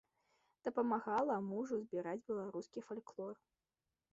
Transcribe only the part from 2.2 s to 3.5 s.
беларускі фальклор.